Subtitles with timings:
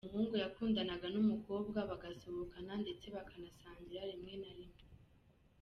[0.05, 4.81] Umuhungu yakundanaga n'umukobwa, bagasohokana ndetse bakanasangira rimwe na rimwe.